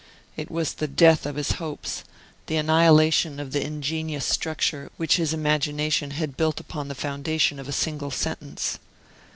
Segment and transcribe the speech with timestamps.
[0.35, 2.03] It was the death of his hopes,
[2.47, 7.67] the annihilation of the ingenious structure which his imagination had built upon the foundation of
[7.69, 8.79] a single sentence.